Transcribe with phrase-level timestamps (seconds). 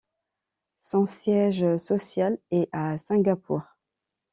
[0.79, 3.61] Son siège social est à Singapour.